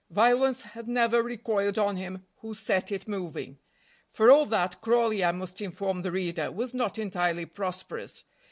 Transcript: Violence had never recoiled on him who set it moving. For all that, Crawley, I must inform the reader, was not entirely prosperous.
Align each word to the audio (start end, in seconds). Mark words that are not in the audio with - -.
Violence 0.09 0.63
had 0.63 0.87
never 0.87 1.21
recoiled 1.21 1.77
on 1.77 1.95
him 1.95 2.25
who 2.37 2.55
set 2.55 2.91
it 2.91 3.07
moving. 3.07 3.59
For 4.09 4.31
all 4.31 4.47
that, 4.47 4.81
Crawley, 4.81 5.23
I 5.23 5.31
must 5.31 5.61
inform 5.61 6.01
the 6.01 6.11
reader, 6.11 6.51
was 6.51 6.73
not 6.73 6.97
entirely 6.97 7.45
prosperous. 7.45 8.23